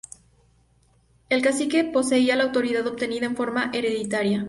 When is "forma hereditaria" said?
3.35-4.39